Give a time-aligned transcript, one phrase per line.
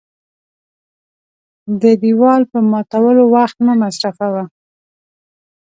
[1.81, 4.43] د دېوال په ماتولو وخت مه مصرفوه.